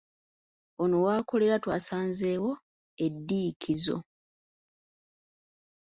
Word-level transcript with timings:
Ono 0.81 0.97
w’akolera 1.05 1.55
twasanzeewo 1.63 2.51
endiikizo. 3.05 3.97